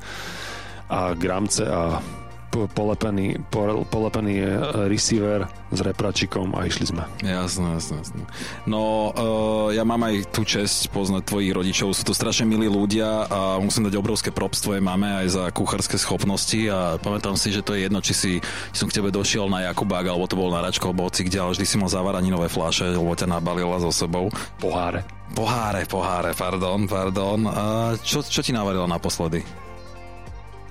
a 0.90 1.14
gramce 1.14 1.62
a 1.66 2.02
polepený, 2.50 3.38
po- 3.52 3.84
polepený 3.86 4.34
e, 4.42 4.46
receiver 4.88 5.46
s 5.70 5.78
repračikom 5.84 6.56
a 6.58 6.66
išli 6.66 6.90
sme. 6.90 7.04
Jasné, 7.22 7.78
jasné, 7.78 8.02
jasné. 8.02 8.22
No, 8.66 9.14
uh, 9.14 9.70
ja 9.70 9.86
mám 9.86 10.02
aj 10.02 10.34
tú 10.34 10.42
čest 10.42 10.90
poznať 10.90 11.30
tvojich 11.30 11.54
rodičov, 11.54 11.94
sú 11.94 12.02
to 12.02 12.10
strašne 12.10 12.50
milí 12.50 12.66
ľudia 12.66 13.30
a 13.30 13.62
musím 13.62 13.86
dať 13.86 13.94
obrovské 13.94 14.34
props 14.34 14.66
tvojej 14.66 14.82
mame 14.82 15.06
aj 15.06 15.26
za 15.30 15.44
kuchárske 15.54 15.94
schopnosti 15.94 16.58
a 16.66 16.98
pamätám 16.98 17.38
si, 17.38 17.54
že 17.54 17.62
to 17.62 17.78
je 17.78 17.86
jedno, 17.86 18.02
či 18.02 18.14
si 18.18 18.30
či 18.70 18.78
som 18.78 18.86
k 18.86 19.02
tebe 19.02 19.10
došiel 19.10 19.50
na 19.50 19.66
Jakubák, 19.70 20.06
alebo 20.06 20.30
to 20.30 20.38
bol 20.38 20.54
na 20.54 20.62
Račko, 20.62 20.90
alebo 20.90 21.10
hoci 21.10 21.26
kde, 21.26 21.42
ale 21.42 21.54
vždy 21.54 21.66
si 21.66 21.76
mal 21.76 21.90
zavaraninové 21.90 22.46
fláše, 22.46 22.86
lebo 22.86 23.10
ťa 23.14 23.26
nabalila 23.26 23.82
so 23.82 23.90
sebou. 23.90 24.30
Poháre. 24.62 25.02
Poháre, 25.34 25.86
poháre, 25.86 26.34
pardon, 26.34 26.86
pardon. 26.90 27.46
A 27.46 27.64
čo, 28.02 28.22
čo 28.22 28.42
ti 28.42 28.50
navarila 28.50 28.86
naposledy? 28.90 29.42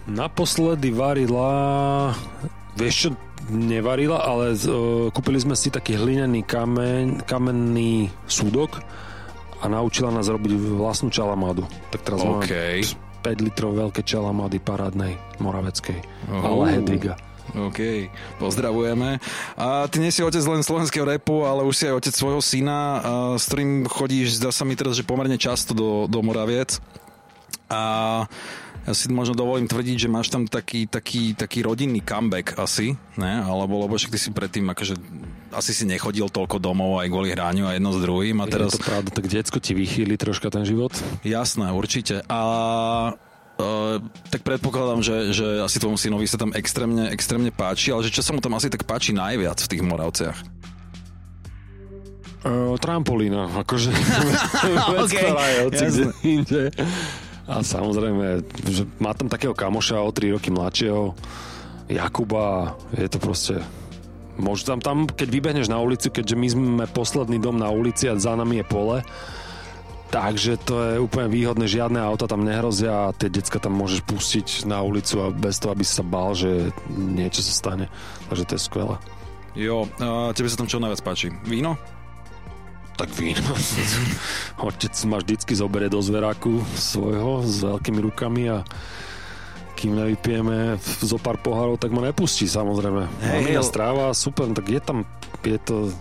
Naposledy 0.09 0.89
varila... 0.91 2.11
Vieš 2.75 2.95
čo, 2.95 3.09
nevarila, 3.49 4.21
ale 4.23 4.53
uh, 4.55 5.09
kúpili 5.09 5.41
sme 5.41 5.57
si 5.57 5.73
taký 5.73 5.97
hlinený 5.97 6.45
kameň, 6.45 7.25
kamenný 7.25 8.13
súdok 8.29 8.79
a 9.59 9.65
naučila 9.67 10.13
nás 10.13 10.29
robiť 10.31 10.79
vlastnú 10.79 11.11
čalamádu. 11.11 11.67
Tak 11.91 11.99
teraz 12.05 12.23
máme 12.23 12.45
OK. 12.45 12.53
5 13.19 13.45
litrov 13.45 13.75
veľké 13.75 14.01
čalamády 14.07 14.63
parádnej 14.63 15.19
moraveckej. 15.43 15.99
Oh. 16.31 16.55
Ale 16.55 16.79
Hedviga. 16.79 17.19
OK, 17.49 18.13
pozdravujeme. 18.37 19.17
A 19.57 19.89
ty 19.89 19.97
nie 19.97 20.13
si 20.13 20.21
otec 20.21 20.45
len 20.45 20.61
slovenského 20.61 21.01
repu, 21.01 21.49
ale 21.49 21.65
už 21.65 21.75
si 21.75 21.83
aj 21.89 21.97
otec 21.97 22.13
svojho 22.13 22.41
syna, 22.45 23.01
s 23.41 23.49
ktorým 23.49 23.89
chodíš, 23.89 24.37
zdá 24.37 24.53
sa 24.53 24.69
mi 24.69 24.77
teraz, 24.77 24.93
že 24.93 25.01
pomerne 25.01 25.33
často 25.33 25.73
do, 25.73 26.05
do 26.05 26.21
Moraviec. 26.21 26.77
A 27.65 28.25
ja 28.88 28.93
si 28.95 29.05
možno 29.12 29.36
dovolím 29.36 29.67
tvrdiť, 29.67 29.98
že 29.98 30.09
máš 30.09 30.31
tam 30.31 30.48
taký, 30.48 30.88
taký, 30.88 31.36
taký 31.36 31.62
rodinný 31.62 32.00
comeback 32.01 32.57
asi, 32.57 32.95
ne? 33.15 33.33
Alebo 33.39 33.83
lebo 33.83 33.95
však 33.95 34.13
ty 34.13 34.19
si 34.19 34.29
predtým 34.31 34.65
akože 34.71 34.95
asi 35.50 35.71
si 35.74 35.83
nechodil 35.86 36.29
toľko 36.29 36.62
domov 36.62 37.01
aj 37.01 37.09
kvôli 37.09 37.33
hráňu 37.33 37.65
a 37.65 37.74
jedno 37.74 37.89
s 37.89 38.00
druhým 38.01 38.38
a 38.41 38.45
Teraz... 38.45 38.74
Je 38.74 38.77
to 38.77 38.86
pravda, 38.86 39.09
tak 39.09 39.25
decko 39.25 39.57
ti 39.57 39.74
vychýli 39.74 40.13
troška 40.15 40.53
ten 40.53 40.62
život. 40.65 40.93
Jasné, 41.24 41.74
určite. 41.74 42.21
A 42.29 42.39
Uh, 43.59 44.00
tak 44.31 44.48
predpokladám, 44.48 45.03
že, 45.03 45.36
že 45.36 45.59
asi 45.59 45.83
tvojmu 45.83 46.00
synovi 46.00 46.24
sa 46.31 46.39
tam 46.39 46.55
extrémne, 46.55 47.12
extrémne 47.12 47.51
páči, 47.51 47.91
ale 47.91 48.07
že 48.07 48.15
čo 48.15 48.24
sa 48.24 48.31
mu 48.31 48.39
tam 48.39 48.55
asi 48.55 48.71
tak 48.71 48.88
páči 48.88 49.12
najviac 49.12 49.59
v 49.59 49.67
tých 49.67 49.83
Moravciach? 49.83 50.38
Uh, 52.39 52.79
trampolína, 52.79 53.51
akože 53.51 53.91
vec, 54.95 55.12
Ok, 55.12 55.12
ktorá 55.12 55.43
je 55.43 55.57
hoci 55.67 55.83
kde 55.83 56.03
jasné. 56.07 56.13
inde. 56.24 56.62
A 57.49 57.65
samozrejme, 57.65 58.45
že 58.69 58.85
má 59.01 59.17
tam 59.17 59.25
takého 59.25 59.57
kamoša 59.57 60.05
o 60.05 60.13
3 60.13 60.37
roky 60.37 60.53
mladšieho, 60.53 61.17
Jakuba, 61.89 62.77
je 62.93 63.09
to 63.09 63.17
proste... 63.17 63.57
Môžu 64.39 64.71
tam, 64.71 64.79
tam, 64.79 64.97
keď 65.03 65.27
vybehneš 65.27 65.67
na 65.67 65.81
ulicu, 65.83 66.13
keďže 66.13 66.35
my 66.37 66.47
sme 66.47 66.85
posledný 66.87 67.43
dom 67.43 67.59
na 67.59 67.67
ulici 67.73 68.07
a 68.07 68.15
za 68.15 68.39
nami 68.39 68.63
je 68.63 68.65
pole, 68.71 68.97
takže 70.13 70.55
to 70.63 70.75
je 70.79 70.95
úplne 70.95 71.27
výhodné, 71.27 71.67
žiadne 71.67 71.99
auta 71.99 72.23
tam 72.23 72.47
nehrozia 72.47 73.11
a 73.11 73.15
tie 73.17 73.27
decka 73.27 73.59
tam 73.59 73.75
môžeš 73.75 74.05
pustiť 74.07 74.47
na 74.63 74.79
ulicu 74.79 75.19
a 75.19 75.33
bez 75.33 75.59
toho, 75.59 75.75
aby 75.75 75.83
si 75.83 75.91
sa 75.91 76.05
bál, 76.07 76.37
že 76.39 76.71
niečo 76.93 77.43
sa 77.43 77.51
stane. 77.51 77.85
Takže 78.31 78.47
to 78.47 78.53
je 78.55 78.61
skvelé. 78.63 78.95
Jo, 79.59 79.89
uh, 79.89 80.31
tebe 80.31 80.47
sa 80.47 80.61
tam 80.61 80.71
čo 80.71 80.79
najviac 80.79 81.01
páči? 81.03 81.35
Víno? 81.43 81.75
Tak 82.99 83.15
víno. 83.15 83.55
Otec 84.67 84.91
ma 85.07 85.23
vždycky 85.23 85.55
zoberie 85.55 85.87
do 85.87 86.03
zveráku 86.03 86.59
svojho 86.75 87.47
s 87.47 87.63
veľkými 87.63 88.03
rukami 88.03 88.51
a 88.51 88.67
kým 89.79 89.95
nevypijeme 89.95 90.75
zo 90.99 91.15
pár 91.15 91.39
pohárov, 91.39 91.79
tak 91.79 91.95
ma 91.95 92.03
nepustí 92.03 92.43
samozrejme. 92.43 93.07
Hej, 93.23 93.55
hej. 93.55 93.63
stráva, 93.63 94.11
super, 94.11 94.51
tak 94.51 94.67
je 94.67 94.81
tam, 94.83 95.07
je 95.47 95.55
to 95.63 95.95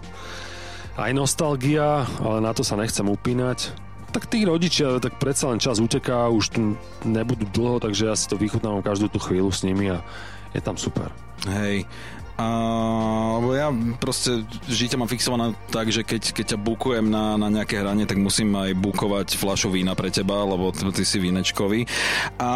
aj 0.99 1.15
nostalgia, 1.15 2.03
ale 2.19 2.43
na 2.43 2.51
to 2.51 2.67
sa 2.67 2.75
nechcem 2.75 3.07
upínať. 3.07 3.71
Tak 4.11 4.27
tí 4.27 4.43
rodičia, 4.43 4.99
tak 4.99 5.23
predsa 5.23 5.55
len 5.55 5.63
čas 5.63 5.79
uteká, 5.79 6.27
už 6.27 6.51
tu 6.51 6.75
nebudú 7.07 7.47
dlho, 7.55 7.79
takže 7.79 8.11
ja 8.11 8.19
si 8.19 8.27
to 8.27 8.35
vychutnávam 8.35 8.83
každú 8.83 9.07
tú 9.07 9.23
chvíľu 9.23 9.55
s 9.55 9.63
nimi 9.63 9.95
a 9.95 10.03
je 10.51 10.59
tam 10.59 10.75
super. 10.75 11.15
Hej. 11.47 11.87
A, 12.39 12.47
lebo 13.43 13.51
ja 13.51 13.75
proste 13.99 14.47
žite 14.71 14.95
mám 14.95 15.11
fixované 15.11 15.59
tak, 15.75 15.91
že 15.91 16.07
keď, 16.07 16.31
keď 16.31 16.45
ťa 16.55 16.59
bukujem 16.63 17.11
na, 17.11 17.35
na 17.35 17.51
nejaké 17.51 17.83
hranie, 17.83 18.07
tak 18.07 18.23
musím 18.23 18.55
aj 18.55 18.79
bukovať 18.79 19.35
fľašu 19.35 19.75
vína 19.75 19.99
pre 19.99 20.15
teba, 20.15 20.47
lebo 20.47 20.71
t- 20.71 20.87
ty 20.95 21.03
si 21.03 21.19
vínečkový. 21.19 21.91
A 22.39 22.51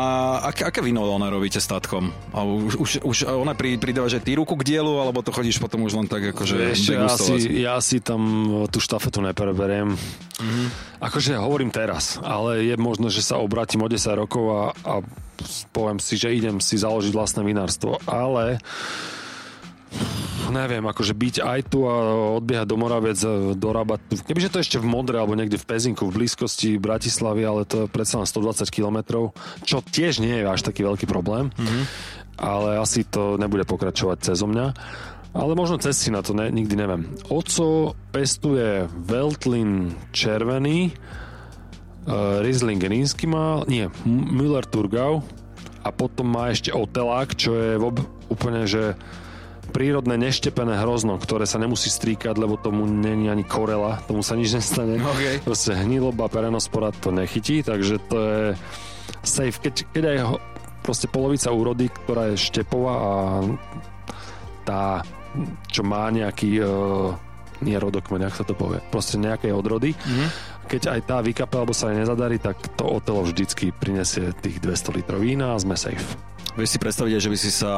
aké, 0.55 0.63
aké 0.71 0.87
víno 0.87 1.03
ona 1.03 1.27
robíte 1.27 1.59
s 1.59 1.67
tatkom? 1.67 2.15
A 2.31 2.47
už, 2.47 2.79
už, 2.79 2.91
už 3.03 3.17
ona 3.27 3.59
pri, 3.59 3.75
pridáva, 3.75 4.07
že 4.07 4.23
ty 4.23 4.39
ruku 4.39 4.55
k 4.55 4.71
dielu, 4.71 5.03
alebo 5.03 5.19
to 5.19 5.35
chodíš 5.35 5.59
potom 5.59 5.83
už 5.83 5.99
len 5.99 6.07
tak 6.07 6.31
akože 6.31 6.55
Vieš, 6.55 6.81
ja 6.95 7.11
si, 7.19 7.35
ja 7.59 7.77
si 7.83 7.99
tam 7.99 8.23
tú 8.71 8.79
štafetu 8.79 9.19
nepreberiem. 9.19 9.99
Mm-hmm. 9.99 10.67
Akože 11.03 11.35
hovorím 11.35 11.75
teraz, 11.75 12.23
ale 12.23 12.71
je 12.71 12.79
možné, 12.79 13.11
že 13.11 13.27
sa 13.27 13.43
obrátim 13.43 13.83
o 13.83 13.91
10 13.91 13.99
rokov 14.15 14.45
a, 14.47 14.63
a 14.87 14.95
poviem 15.75 15.99
si, 15.99 16.15
že 16.15 16.31
idem 16.31 16.63
si 16.63 16.79
založiť 16.79 17.11
vlastné 17.11 17.43
vinárstvo. 17.43 17.99
Ale 18.07 18.63
neviem, 20.53 20.85
akože 20.85 21.17
byť 21.17 21.35
aj 21.41 21.61
tu 21.73 21.89
a 21.89 21.95
odbiehať 22.37 22.67
do 22.69 22.77
Moravec, 22.77 23.19
e, 23.25 23.57
dorábať. 23.57 24.23
Kebyže 24.29 24.53
to 24.53 24.61
ešte 24.61 24.77
v 24.77 24.87
Modre 24.87 25.17
alebo 25.17 25.33
niekde 25.33 25.57
v 25.57 25.65
Pezinku 25.65 26.13
v 26.13 26.23
blízkosti 26.23 26.77
Bratislavy, 26.77 27.43
ale 27.43 27.63
to 27.65 27.87
je 27.87 27.93
predsa 27.93 28.21
len 28.21 28.29
120 28.29 28.69
km, 28.69 29.33
čo 29.65 29.81
tiež 29.81 30.21
nie 30.21 30.45
je 30.45 30.47
až 30.47 30.61
taký 30.61 30.85
veľký 30.85 31.09
problém. 31.09 31.49
Mm-hmm. 31.57 31.85
Ale 32.37 32.81
asi 32.81 33.09
to 33.09 33.41
nebude 33.41 33.65
pokračovať 33.65 34.33
cez 34.33 34.39
mňa. 34.45 34.67
Ale 35.33 35.57
možno 35.57 35.81
cez 35.81 35.97
si 35.97 36.13
na 36.13 36.21
to, 36.21 36.37
ne, 36.37 36.53
nikdy 36.53 36.77
neviem. 36.77 37.09
Oco 37.33 37.97
pestuje 38.13 38.85
Veltlin 38.93 39.97
červený, 40.13 40.93
uh, 40.93 42.45
Riesling 42.45 42.85
rínsky 42.85 43.25
má, 43.25 43.65
nie, 43.65 43.89
Müller 44.05 44.69
Turgau 44.69 45.25
a 45.81 45.89
potom 45.89 46.29
má 46.29 46.53
ešte 46.53 46.69
Otelák, 46.77 47.33
čo 47.33 47.57
je 47.57 47.81
vob, 47.81 48.05
úplne, 48.29 48.69
že 48.69 48.93
prírodné 49.71 50.19
neštepené 50.19 50.75
hrozno, 50.83 51.15
ktoré 51.17 51.47
sa 51.47 51.63
nemusí 51.63 51.87
stríkať, 51.87 52.35
lebo 52.35 52.59
tomu 52.59 52.85
není 52.85 53.31
ani 53.31 53.47
korela, 53.47 54.03
tomu 54.11 54.27
sa 54.27 54.35
nič 54.35 54.59
nestane. 54.59 54.99
OK. 55.15 55.47
Proste 55.47 55.79
hniloba, 55.79 56.27
perenospora 56.27 56.91
to 56.91 57.15
nechytí, 57.15 57.63
takže 57.63 58.03
to 58.11 58.17
je 58.19 58.43
safe. 59.23 59.63
Keď, 59.63 59.75
keď 59.95 60.05
aj 60.05 60.19
ho, 60.27 60.37
proste 60.83 61.07
polovica 61.07 61.55
úrody, 61.55 61.87
ktorá 61.87 62.35
je 62.35 62.43
štepová 62.43 62.95
a 62.99 63.13
tá, 64.67 65.07
čo 65.71 65.87
má 65.87 66.11
nejaký 66.11 66.59
uh, 66.63 67.15
nie 67.63 67.79
rodokmeň, 67.79 68.27
ak 68.27 68.39
sa 68.43 68.45
to 68.45 68.59
povie, 68.59 68.83
proste 68.91 69.17
nejaké 69.19 69.55
odrody, 69.55 69.95
mm-hmm. 69.95 70.29
keď 70.67 70.83
aj 70.99 71.01
tá 71.07 71.17
vykape 71.23 71.55
alebo 71.55 71.75
sa 71.75 71.95
jej 71.95 72.03
nezadarí, 72.03 72.43
tak 72.43 72.59
to 72.75 72.85
otelo 72.87 73.23
vždycky 73.23 73.71
prinesie 73.71 74.35
tých 74.43 74.59
200 74.59 74.99
litrov 74.99 75.23
vína 75.23 75.55
a 75.55 75.63
sme 75.63 75.79
safe. 75.79 76.32
Vieš 76.53 76.77
si 76.77 76.79
predstaviť, 76.79 77.17
že 77.17 77.33
by 77.33 77.39
si 77.41 77.51
sa 77.51 77.73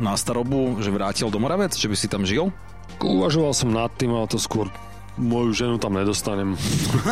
na 0.00 0.16
starobu 0.16 0.80
že 0.80 0.88
vrátil 0.88 1.28
do 1.28 1.36
Moravec? 1.36 1.76
Že 1.76 1.92
by 1.92 1.96
si 1.96 2.08
tam 2.08 2.24
žil? 2.24 2.48
Uvažoval 2.96 3.52
som 3.52 3.68
nad 3.68 3.92
tým, 3.92 4.16
ale 4.16 4.24
to 4.24 4.40
skôr 4.40 4.72
moju 5.20 5.52
ženu 5.52 5.76
tam 5.76 5.96
nedostanem. 5.96 6.56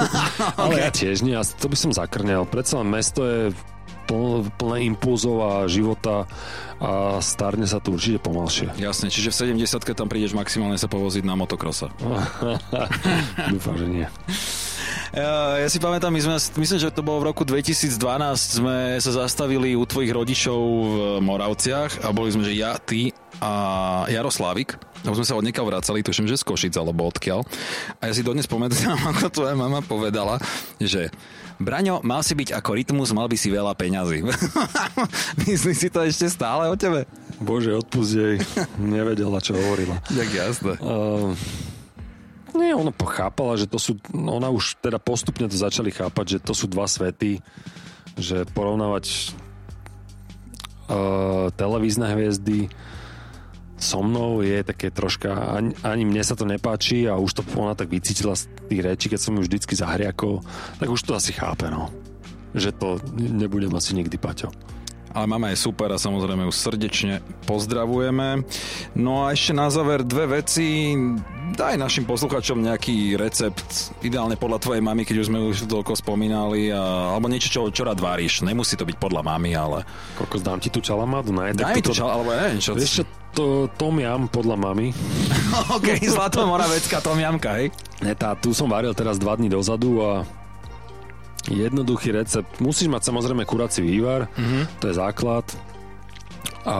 ale 0.60 0.80
ja 0.80 0.88
tiež 0.88 1.24
nie, 1.24 1.36
ja 1.36 1.44
to 1.44 1.68
by 1.68 1.76
som 1.76 1.92
zakrnel. 1.92 2.48
Predsa 2.48 2.80
len 2.80 2.88
mesto 2.88 3.20
je 3.24 3.52
plné, 4.04 4.48
plné 4.56 4.78
impulzov 4.88 5.36
a 5.44 5.52
života 5.68 6.28
a 6.80 7.20
starne 7.24 7.64
sa 7.64 7.80
tu 7.80 7.96
určite 7.96 8.20
pomalšie. 8.20 8.76
Jasne, 8.76 9.08
čiže 9.08 9.32
v 9.32 9.60
70 9.60 9.96
tam 9.96 10.08
prídeš 10.08 10.36
maximálne 10.36 10.76
sa 10.76 10.88
povoziť 10.88 11.24
na 11.24 11.36
motokrosa. 11.36 11.88
Dúfam, 13.52 13.76
že 13.76 13.86
nie. 13.88 14.06
Ja, 15.14 15.62
si 15.70 15.78
pamätám, 15.78 16.10
my 16.10 16.18
sme, 16.18 16.34
myslím, 16.58 16.78
že 16.82 16.90
to 16.90 17.06
bolo 17.06 17.22
v 17.22 17.30
roku 17.30 17.46
2012, 17.46 18.02
sme 18.34 18.98
sa 18.98 19.10
zastavili 19.14 19.78
u 19.78 19.86
tvojich 19.86 20.10
rodičov 20.10 20.58
v 20.58 20.96
Moravciach 21.22 22.02
a 22.02 22.10
boli 22.10 22.34
sme, 22.34 22.42
že 22.42 22.58
ja, 22.58 22.74
ty 22.82 23.14
a 23.38 24.02
Jaroslávik. 24.10 24.74
A 25.06 25.14
sme 25.14 25.22
sa 25.22 25.38
od 25.38 25.46
niekaľ 25.46 25.78
vracali, 25.78 26.02
tuším, 26.02 26.26
že 26.26 26.34
z 26.34 26.42
Košic 26.42 26.74
alebo 26.74 27.06
odkiaľ. 27.06 27.46
A 28.02 28.10
ja 28.10 28.12
si 28.16 28.26
dodnes 28.26 28.50
pamätám, 28.50 28.98
ako 29.14 29.30
tvoja 29.30 29.54
mama 29.54 29.86
povedala, 29.86 30.42
že 30.82 31.14
Braňo, 31.62 32.02
mal 32.02 32.26
si 32.26 32.34
byť 32.34 32.50
ako 32.50 32.70
rytmus, 32.74 33.14
mal 33.14 33.30
by 33.30 33.38
si 33.38 33.54
veľa 33.54 33.78
peňazí. 33.78 34.26
Myslíš 35.46 35.78
si 35.78 35.88
to 35.94 36.02
ešte 36.02 36.26
stále 36.26 36.66
o 36.66 36.74
tebe? 36.74 37.06
Bože, 37.38 37.70
odpust 37.70 38.18
jej. 38.18 38.42
Nevedela, 38.82 39.38
čo 39.38 39.54
hovorila. 39.54 40.02
Tak 40.18 40.28
jasné. 40.34 40.74
Uh, 40.82 41.38
nie, 42.54 42.72
ona 42.74 42.94
pochápala, 42.94 43.58
že 43.58 43.66
to 43.66 43.78
sú, 43.78 43.98
ona 44.14 44.48
už 44.50 44.78
teda 44.78 45.02
postupne 45.02 45.46
to 45.50 45.56
začali 45.58 45.90
chápať, 45.90 46.38
že 46.38 46.38
to 46.40 46.54
sú 46.54 46.70
dva 46.70 46.86
svety, 46.86 47.42
že 48.14 48.46
porovnávať 48.54 49.34
uh, 50.88 51.50
televízne 51.54 52.06
hviezdy 52.14 52.70
so 53.84 54.00
mnou 54.00 54.40
je 54.40 54.64
také 54.64 54.88
troška, 54.88 55.34
ani, 55.34 55.76
ani 55.84 56.08
mne 56.08 56.22
sa 56.24 56.32
to 56.38 56.48
nepáči 56.48 57.04
a 57.04 57.20
už 57.20 57.36
to 57.36 57.42
ona 57.58 57.76
tak 57.76 57.92
vycítila 57.92 58.32
z 58.32 58.48
tých 58.70 58.80
rečí, 58.80 59.06
keď 59.12 59.20
som 59.20 59.36
ju 59.36 59.44
vždycky 59.44 59.76
zahriakol, 59.76 60.40
tak 60.80 60.88
už 60.88 61.04
to 61.04 61.12
asi 61.12 61.36
chápe, 61.36 61.68
no. 61.68 61.92
Že 62.54 62.70
to 62.80 62.88
nebudem 63.18 63.74
asi 63.74 63.92
nikdy 63.98 64.16
paťo. 64.16 64.48
Ale 65.14 65.30
mama 65.30 65.54
je 65.54 65.62
super 65.62 65.90
a 65.94 65.98
samozrejme 65.98 66.42
ju 66.48 66.52
srdečne 66.54 67.22
pozdravujeme. 67.46 68.42
No 68.98 69.26
a 69.26 69.30
ešte 69.30 69.54
na 69.54 69.70
záver 69.70 70.02
dve 70.02 70.42
veci. 70.42 70.90
Daj 71.52 71.76
našim 71.76 72.08
posluchačom 72.08 72.64
nejaký 72.64 73.20
recept, 73.20 73.92
ideálne 74.00 74.40
podľa 74.40 74.64
tvojej 74.64 74.80
mamy, 74.80 75.04
keď 75.04 75.16
už 75.20 75.28
sme 75.28 75.38
už 75.44 75.68
toľko 75.68 75.92
spomínali, 76.00 76.72
a, 76.72 77.12
alebo 77.12 77.28
niečo, 77.28 77.52
čo, 77.52 77.60
čo 77.68 77.84
rád 77.84 78.00
varíš. 78.00 78.40
Nemusí 78.40 78.80
to 78.80 78.88
byť 78.88 78.96
podľa 78.96 79.20
mamy, 79.20 79.52
ale... 79.52 79.84
Kokos, 80.16 80.40
dám 80.40 80.64
ti 80.64 80.72
tú 80.72 80.80
čalamadu? 80.80 81.36
Ne, 81.36 81.52
Daj 81.52 81.76
mi 81.76 81.84
to, 81.84 81.92
čal, 81.92 82.08
alebo 82.08 82.32
ja 82.32 82.48
neviem 82.48 82.64
čo. 82.64 82.72
Vieš 82.72 82.92
čo, 82.96 83.04
to, 83.36 83.44
tom 83.76 84.00
jam 84.00 84.24
podľa 84.30 84.56
mami. 84.56 84.94
OK, 85.76 86.00
Zlatomoravecká 86.00 87.04
tomiamka, 87.04 87.60
hej? 87.60 87.68
Ne, 88.00 88.16
tá, 88.16 88.32
tu 88.38 88.56
som 88.56 88.70
varil 88.70 88.96
teraz 88.96 89.20
dva 89.20 89.36
dní 89.36 89.52
dozadu 89.52 90.00
a 90.00 90.24
jednoduchý 91.50 92.14
recept. 92.14 92.62
Musíš 92.62 92.88
mať 92.88 93.12
samozrejme 93.12 93.44
kurací 93.44 93.84
vývar, 93.84 94.32
mm-hmm. 94.32 94.80
to 94.80 94.88
je 94.88 94.94
základ. 94.96 95.44
A 96.64 96.76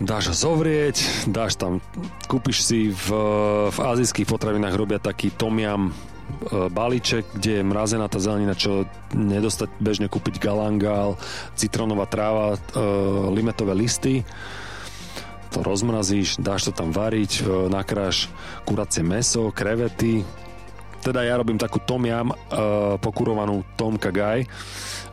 dáš 0.00 0.32
zovrieť, 0.32 1.28
dáš 1.28 1.60
tam, 1.60 1.84
kúpiš 2.26 2.64
si 2.64 2.88
v, 2.88 3.08
v 3.68 3.78
azijských 3.78 4.26
potravinách 4.26 4.74
robia 4.74 4.98
taký 4.98 5.28
tomiam 5.30 5.92
balíček, 6.50 7.26
kde 7.36 7.60
je 7.60 7.68
mrazená 7.68 8.06
tá 8.08 8.22
zelenina, 8.22 8.56
čo 8.56 8.88
nedostať 9.12 9.68
bežne 9.82 10.06
kúpiť 10.08 10.40
galangál, 10.40 11.20
citrónová 11.58 12.06
tráva, 12.06 12.56
e, 12.56 12.58
limetové 13.34 13.74
listy. 13.76 14.22
To 15.50 15.66
rozmrazíš, 15.66 16.38
dáš 16.38 16.70
to 16.70 16.72
tam 16.72 16.94
variť, 16.94 17.42
e, 17.42 17.68
nakráš 17.68 18.30
kuracie 18.64 19.02
meso, 19.02 19.50
krevety, 19.50 20.22
teda 21.00 21.24
ja 21.24 21.40
robím 21.40 21.56
takú 21.56 21.80
tom 21.80 22.04
jam 22.04 22.28
uh, 22.28 23.00
pokurovanú 23.00 23.64
tom 23.72 23.96
kagaj 23.96 24.44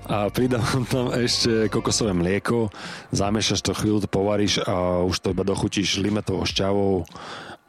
a 0.08 0.32
pridávam 0.32 0.88
tam 0.92 1.12
ešte 1.12 1.68
kokosové 1.68 2.16
mlieko, 2.16 2.72
zamiešaš 3.12 3.60
to 3.62 3.76
chvíľu, 3.76 4.08
to 4.08 4.10
povaríš 4.10 4.64
a 4.64 5.04
už 5.04 5.20
to 5.20 5.36
iba 5.36 5.44
dochutíš 5.44 6.00
limetovou 6.00 6.48
šťavou 6.48 7.04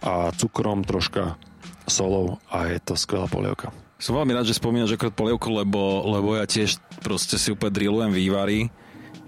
a 0.06 0.30
cukrom 0.38 0.86
troška, 0.86 1.34
solou 1.90 2.38
a 2.48 2.70
je 2.70 2.78
to 2.78 2.94
skvelá 2.94 3.26
polievka. 3.26 3.74
Som 3.98 4.14
veľmi 4.14 4.30
rád, 4.30 4.46
že 4.46 4.54
spomínaš 4.54 4.94
akorát 4.94 5.10
polievku, 5.10 5.50
lebo, 5.50 6.06
lebo 6.06 6.38
ja 6.38 6.46
tiež 6.46 6.78
proste 7.02 7.34
si 7.34 7.50
úplne 7.50 7.74
drillujem 7.74 8.14
vývary. 8.14 8.70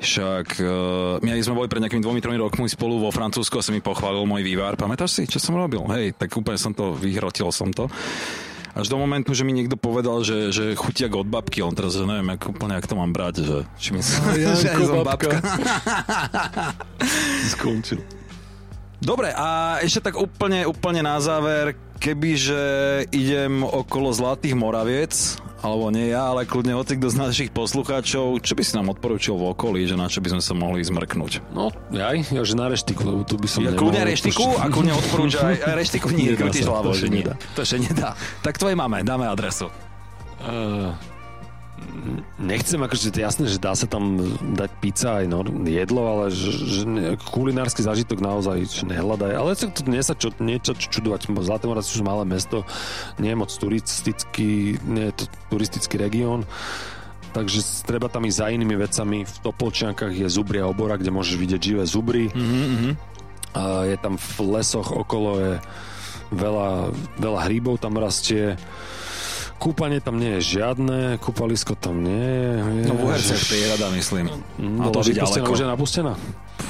Však 0.00 0.47
uh, 0.62 1.21
my 1.21 1.43
sme 1.43 1.59
boli 1.59 1.69
pred 1.69 1.83
nejakými 1.83 2.00
dvomi, 2.00 2.23
tromi 2.23 2.38
rokmi 2.38 2.71
spolu 2.71 3.02
vo 3.02 3.11
Francúzsku 3.11 3.59
a 3.59 3.67
si 3.67 3.75
mi 3.75 3.83
pochválil 3.83 4.23
môj 4.25 4.47
vývar. 4.47 4.79
Pamätáš 4.79 5.19
si, 5.19 5.23
čo 5.26 5.43
som 5.43 5.59
robil? 5.59 5.83
Hej, 5.90 6.17
tak 6.17 6.31
úplne 6.38 6.57
som 6.57 6.71
to 6.71 6.95
vyhrotil 6.95 7.50
som 7.50 7.75
to. 7.75 7.90
Až 8.70 8.86
do 8.86 9.02
momentu, 9.02 9.34
že 9.34 9.42
mi 9.42 9.50
niekto 9.50 9.74
povedal, 9.74 10.22
že, 10.22 10.54
že 10.54 10.78
chutia 10.78 11.10
od 11.10 11.26
babky, 11.26 11.58
on 11.60 11.74
teraz, 11.74 11.98
že 11.98 12.06
neviem, 12.06 12.38
ako, 12.38 12.54
úplne, 12.54 12.78
jak 12.78 12.86
to 12.86 12.94
mám 12.94 13.10
brať, 13.10 13.42
že 13.42 13.56
či 13.76 13.88
mi 13.90 14.00
No, 14.00 14.30
ja, 14.46 14.54
že 14.54 14.70
ako 14.70 14.82
som 14.86 15.02
babka. 15.02 15.36
Skončil. 17.56 18.00
Dobre, 19.00 19.32
a 19.32 19.80
ešte 19.80 20.12
tak 20.12 20.20
úplne, 20.20 20.68
úplne 20.68 21.00
na 21.00 21.16
záver, 21.18 21.72
kebyže 21.98 23.08
idem 23.10 23.64
okolo 23.64 24.12
Zlatých 24.12 24.52
Moraviec, 24.52 25.40
alebo 25.61 25.93
nie 25.93 26.09
ja, 26.12 26.33
ale 26.33 26.49
kľudne 26.49 26.73
hoci 26.76 26.97
kto 26.97 27.09
z 27.12 27.17
našich 27.21 27.50
poslucháčov, 27.52 28.40
čo 28.40 28.52
by 28.57 28.62
si 28.64 28.73
nám 28.76 28.93
odporučil 28.97 29.37
v 29.37 29.52
okolí, 29.52 29.85
že 29.85 29.97
na 29.97 30.09
čo 30.09 30.25
by 30.25 30.37
sme 30.37 30.43
sa 30.43 30.52
mohli 30.57 30.81
zmrknúť? 30.81 31.52
No, 31.52 31.69
jaj, 31.93 32.33
ja, 32.33 32.43
že 32.43 32.55
na 32.57 32.73
reštiku, 32.73 33.02
lebo 33.05 33.23
tu 33.29 33.37
by 33.37 33.49
som 33.49 33.61
Ja 33.64 33.76
kľudne 33.76 34.02
reštiku 34.09 34.57
a 34.57 34.73
kľudne 34.73 34.97
odporúča 34.97 35.38
aj 35.45 35.57
aj 35.61 35.75
reštiku 35.76 36.07
nie, 36.17 36.33
krútiš 36.33 36.64
hlavou, 36.64 36.97
to 36.97 37.00
že 37.05 37.09
nie. 37.12 37.25
To 37.57 37.61
ešte 37.61 37.79
nedá. 37.93 38.17
Tak 38.40 38.57
tvojej 38.57 38.76
máme, 38.76 39.05
dáme 39.05 39.29
adresu. 39.29 39.69
Uh, 40.40 40.97
nechcem, 42.40 42.80
akože 42.80 43.12
jasné, 43.12 43.44
že 43.50 43.60
dá 43.60 43.76
sa 43.76 43.84
tam 43.84 44.20
dať 44.56 44.70
pizza 44.80 45.20
aj 45.20 45.26
no, 45.28 45.44
jedlo, 45.66 46.02
ale 46.06 46.25
že, 46.32 46.50
že 46.52 46.82
kulinársky 47.28 47.84
zážitok 47.84 48.20
naozaj 48.20 48.64
že 48.66 48.84
nehľadaj. 48.88 49.32
Ale 49.37 49.50
to, 49.56 49.68
to 49.70 49.82
nie 49.88 50.02
sa 50.02 50.16
čo, 50.16 50.32
niečo 50.40 50.72
čo 50.76 51.00
čudovať. 51.00 51.28
Zlaté 51.40 51.68
Moravce 51.68 51.92
sú 51.92 52.04
malé 52.04 52.25
mesto, 52.25 52.64
nie 53.20 53.32
je 53.32 53.40
moc 53.40 53.50
turistický, 53.50 54.80
nie 54.87 55.12
je 55.12 55.14
to 55.20 55.25
turistický 55.52 55.96
región. 56.00 56.49
Takže 57.30 57.87
treba 57.87 58.10
tam 58.10 58.26
ísť 58.26 58.38
za 58.42 58.50
inými 58.50 58.75
vecami. 58.75 59.22
V 59.22 59.37
Topolčiankach 59.46 60.10
je 60.10 60.26
zubria 60.26 60.66
obora, 60.66 60.99
kde 60.99 61.14
môžeš 61.14 61.38
vidieť 61.38 61.60
živé 61.62 61.84
zubry. 61.87 62.26
Mm-hmm. 62.26 62.92
A 63.54 63.87
je 63.87 63.96
tam 64.02 64.18
v 64.18 64.38
lesoch 64.58 64.90
okolo 64.90 65.38
je 65.38 65.52
veľa, 66.34 66.90
veľa 67.18 67.40
hríbov 67.46 67.78
tam 67.78 67.99
rastie. 67.99 68.58
Kúpanie 69.61 70.00
tam 70.00 70.17
nie 70.17 70.40
je 70.40 70.57
žiadne, 70.57 71.21
kúpalisko 71.21 71.76
tam 71.76 72.00
nie 72.00 72.17
je. 72.17 72.88
No 72.88 72.97
v 72.97 73.00
Uherciach 73.05 73.45
prierada, 73.45 73.93
myslím. 73.93 74.33
Mm, 74.57 74.81
A 74.81 74.88
to 74.88 75.05
vypustená, 75.05 75.45
už 75.45 75.61
je 75.61 75.69
napustená? 75.69 76.12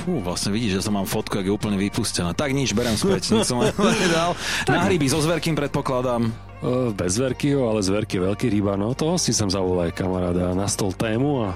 Fú, 0.03 0.19
vlastne 0.19 0.51
vidíš, 0.51 0.83
že 0.83 0.91
som 0.91 0.99
mám 0.99 1.07
fotku, 1.07 1.39
jak 1.39 1.47
je 1.47 1.55
úplne 1.55 1.79
vypustená. 1.79 2.35
Tak 2.35 2.51
nič, 2.51 2.75
berem 2.75 2.99
späť, 2.99 3.31
nič 3.31 3.47
som 3.47 3.63
len 3.63 3.71
dal. 4.11 4.35
Na 4.67 4.83
hryby 4.83 5.07
so 5.07 5.23
zverkým 5.23 5.55
predpokladám. 5.55 6.35
E, 6.61 6.91
Bez 6.91 7.15
verkyho, 7.15 7.71
ale 7.71 7.79
z 7.79 7.95
verky 7.95 8.19
veľký 8.19 8.51
ryba, 8.51 8.75
no 8.75 8.91
toho 8.91 9.15
si 9.17 9.31
sem 9.31 9.47
zavolaj 9.47 9.95
kamaráda 9.95 10.51
na 10.51 10.67
stol 10.67 10.91
tému 10.91 11.47
a 11.47 11.55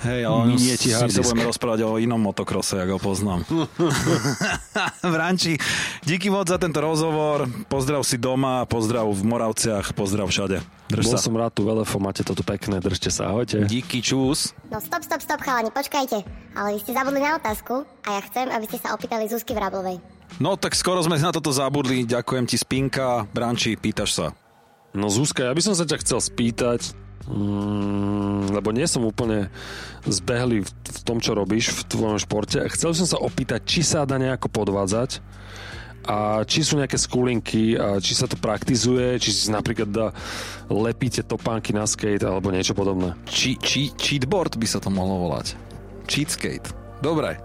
Hej, 0.00 0.24
ale 0.24 0.56
Minie 0.56 0.80
ti 0.80 0.88
disk. 0.88 1.20
budeme 1.20 1.44
rozprávať 1.44 1.84
o 1.84 2.00
inom 2.00 2.16
motokrose, 2.16 2.80
jak 2.80 2.88
ho 2.88 2.96
poznám. 2.96 3.44
Vranči, 5.04 5.60
díky 6.00 6.32
moc 6.32 6.48
za 6.48 6.56
tento 6.56 6.80
rozhovor. 6.80 7.44
Pozdrav 7.68 8.00
si 8.08 8.16
doma, 8.16 8.64
pozdrav 8.64 9.04
v 9.12 9.22
Moravciach, 9.28 9.92
pozdrav 9.92 10.32
všade. 10.32 10.64
Drž 10.88 11.04
bol 11.04 11.12
sa. 11.14 11.20
som 11.20 11.36
rád 11.36 11.52
tu 11.52 11.62
veľefo, 11.68 12.00
máte 12.00 12.24
to 12.24 12.32
tu 12.32 12.40
pekné, 12.40 12.80
držte 12.80 13.12
sa, 13.12 13.28
ahojte. 13.28 13.68
Díky, 13.68 14.00
čus. 14.00 14.56
No 14.72 14.80
stop, 14.80 15.04
stop, 15.04 15.20
stop, 15.20 15.44
chalani, 15.44 15.68
počkajte. 15.68 16.24
Ale 16.56 16.74
vy 16.74 16.78
ste 16.80 16.96
zabudli 16.96 17.20
na 17.20 17.36
otázku 17.36 17.84
a 17.84 18.08
ja 18.16 18.20
chcem, 18.24 18.48
aby 18.48 18.64
ste 18.66 18.80
sa 18.80 18.96
opýtali 18.96 19.28
Zuzky 19.28 19.52
Vrablovej. 19.52 20.00
No 20.40 20.56
tak 20.56 20.72
skoro 20.72 21.04
sme 21.04 21.20
na 21.20 21.30
toto 21.30 21.52
zabudli. 21.52 22.08
Ďakujem 22.08 22.44
ti, 22.48 22.56
Spinka. 22.56 23.28
Branči, 23.30 23.76
pýtaš 23.76 24.10
sa. 24.16 24.26
No 24.90 25.06
Zuzka, 25.12 25.46
ja 25.46 25.52
by 25.54 25.62
som 25.62 25.74
sa 25.76 25.86
ťa 25.86 26.02
chcel 26.02 26.18
spýtať, 26.18 26.96
mm, 27.30 28.52
lebo 28.52 28.74
nie 28.74 28.86
som 28.90 29.06
úplne 29.06 29.48
zbehlý 30.04 30.66
v, 30.66 30.70
v 30.70 31.00
tom, 31.06 31.22
čo 31.22 31.38
robíš 31.38 31.72
v 31.72 31.80
tvojom 31.86 32.18
športe. 32.18 32.58
Chcel 32.74 32.92
som 32.98 33.06
sa 33.06 33.18
opýtať, 33.22 33.62
či 33.64 33.80
sa 33.86 34.02
dá 34.04 34.18
nejako 34.18 34.50
podvádzať 34.50 35.22
a 36.08 36.42
či 36.48 36.64
sú 36.64 36.80
nejaké 36.80 36.96
skulinky, 36.96 37.76
a 37.76 38.00
či 38.00 38.16
sa 38.16 38.24
to 38.24 38.40
praktizuje, 38.40 39.20
či 39.20 39.30
si 39.30 39.46
napríklad 39.52 39.88
dá, 39.92 40.06
lepíte 40.72 41.20
topánky 41.20 41.76
na 41.76 41.84
skate 41.84 42.24
alebo 42.24 42.48
niečo 42.48 42.72
podobné. 42.72 43.12
Či, 43.28 43.60
či, 43.60 43.92
cheatboard 43.92 44.56
by 44.56 44.66
sa 44.66 44.80
to 44.80 44.88
mohlo 44.88 45.28
volať. 45.28 45.54
Cheatskate. 46.08 46.72
Dobre. 47.04 47.36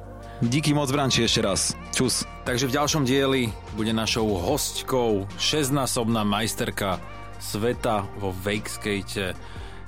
Díky 0.43 0.75
moc, 0.75 0.91
Branči, 0.91 1.23
ešte 1.23 1.39
raz. 1.39 1.71
Čus. 1.95 2.27
Takže 2.43 2.67
v 2.67 2.75
ďalšom 2.75 3.07
dieli 3.07 3.47
bude 3.79 3.95
našou 3.95 4.35
hostkou 4.35 5.31
šestnásobná 5.39 6.27
majsterka 6.27 6.99
sveta 7.39 8.03
vo 8.19 8.35
wakeskate 8.43 9.35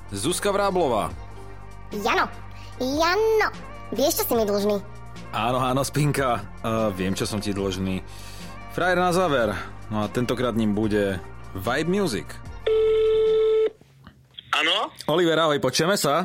Zuzka 0.08 0.48
Vráblová. 0.48 1.12
Jano, 1.92 2.28
Jano, 2.80 3.48
vieš, 3.92 4.22
čo 4.22 4.24
si 4.24 4.34
mi 4.36 4.44
dlžný? 4.44 4.76
Áno, 5.32 5.60
áno, 5.60 5.84
Spinka. 5.84 6.40
Uh, 6.64 6.88
viem, 6.96 7.12
čo 7.12 7.28
som 7.28 7.40
ti 7.40 7.52
dlžný. 7.52 8.00
Frajer 8.72 8.96
na 8.96 9.12
záver. 9.12 9.52
No 9.92 10.04
a 10.04 10.08
tentokrát 10.08 10.56
ním 10.56 10.72
bude 10.72 11.20
Vibe 11.52 11.90
Music. 11.92 12.28
Áno? 14.56 14.92
Oliver, 15.08 15.36
ahoj, 15.38 15.60
počujeme 15.60 15.96
sa? 16.00 16.24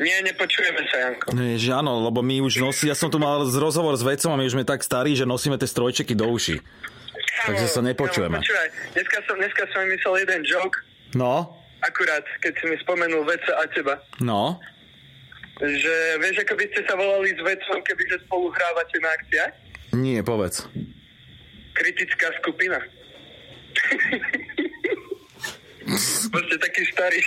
Nie, 0.00 0.24
nepočujeme 0.24 0.80
sa, 0.88 0.96
Janko. 1.08 1.26
Nie, 1.36 1.60
že 1.60 1.76
áno, 1.76 2.00
lebo 2.08 2.24
my 2.24 2.40
už 2.40 2.64
nosí, 2.64 2.88
ja 2.88 2.96
som 2.96 3.12
tu 3.12 3.20
mal 3.20 3.44
z 3.44 3.52
rozhovor 3.60 3.92
s 3.94 4.02
vedcom 4.02 4.32
a 4.32 4.40
my 4.40 4.48
už 4.48 4.56
sme 4.56 4.64
tak 4.64 4.80
starí, 4.80 5.12
že 5.12 5.28
nosíme 5.28 5.60
tie 5.60 5.68
strojčeky 5.68 6.16
do 6.16 6.24
uši. 6.24 6.56
Takže 7.44 7.66
sa 7.68 7.84
nepočujeme. 7.84 8.40
Kámo, 8.40 8.44
počúvaj, 8.44 8.68
dneska 8.96 9.18
som, 9.28 9.34
dneska 9.36 9.62
som 9.72 9.80
myslel 9.86 10.14
jeden 10.24 10.40
joke, 10.48 10.76
No, 11.10 11.58
akurát, 11.82 12.24
keď 12.40 12.52
si 12.56 12.64
mi 12.68 12.76
spomenul 12.78 13.24
veca 13.24 13.52
a 13.56 13.64
teba. 13.70 13.94
no. 14.20 14.58
Že 15.60 15.94
vieš, 16.24 16.40
ako 16.40 16.56
by 16.56 16.64
ste 16.72 16.80
sa 16.88 16.96
volali 16.96 17.36
s 17.36 17.40
vecom, 17.44 17.84
kebyže 17.84 18.24
spolu 18.24 18.48
hrávate 18.48 18.96
na 18.96 19.12
akciách? 19.12 19.52
Nie, 19.92 20.24
povedz. 20.24 20.64
Kritická 21.76 22.32
skupina. 22.40 22.80
Proste 26.32 26.56
taký 26.56 26.82
starý. 26.88 27.20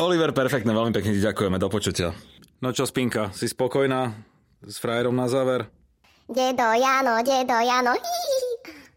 Oliver, 0.00 0.32
perfektne, 0.32 0.72
veľmi 0.72 0.96
pekne 0.96 1.12
ti 1.12 1.20
ďakujeme, 1.20 1.60
do 1.60 1.68
počutia. 1.68 2.16
No 2.64 2.72
čo, 2.72 2.88
Spinka, 2.88 3.36
si 3.36 3.52
spokojná 3.52 4.16
s 4.64 4.80
frajerom 4.80 5.12
na 5.12 5.28
záver? 5.28 5.68
Dedo 6.24 6.72
Jano, 6.72 7.20
dedo 7.20 7.58
Jano, 7.60 7.92
hihihi. 7.92 8.50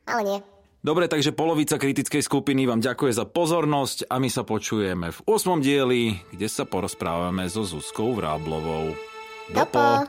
Ale 0.08 0.22
nie. 0.24 0.40
Dobre, 0.86 1.10
takže 1.10 1.34
polovica 1.34 1.82
kritickej 1.82 2.22
skupiny 2.22 2.70
vám 2.70 2.78
ďakuje 2.78 3.18
za 3.18 3.26
pozornosť 3.26 4.06
a 4.06 4.22
my 4.22 4.30
sa 4.30 4.46
počujeme 4.46 5.10
v 5.10 5.20
8. 5.26 5.58
dieli, 5.58 6.22
kde 6.30 6.46
sa 6.46 6.62
porozprávame 6.62 7.50
so 7.50 7.66
Zuzkou 7.66 8.14
Vráblovou. 8.14 8.94
Dopo. 9.50 10.06